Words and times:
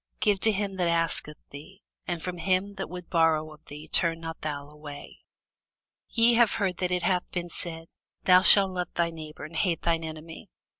Give 0.19 0.39
to 0.39 0.51
him 0.51 0.77
that 0.77 0.87
asketh 0.87 1.37
thee, 1.51 1.83
and 2.07 2.23
from 2.23 2.39
him 2.39 2.73
that 2.73 2.89
would 2.89 3.07
borrow 3.11 3.53
of 3.53 3.65
thee 3.67 3.87
turn 3.87 4.19
not 4.21 4.41
thou 4.41 4.67
away. 4.67 5.19
Ye 6.09 6.33
have 6.33 6.53
heard 6.53 6.77
that 6.77 6.89
it 6.91 7.03
hath 7.03 7.29
been 7.29 7.49
said, 7.49 7.85
Thou 8.23 8.41
shalt 8.41 8.71
love 8.71 8.89
thy 8.95 9.11
neighbour, 9.11 9.43
and 9.45 9.55
hate 9.55 9.83
thine 9.83 10.03
enemy. 10.03 10.49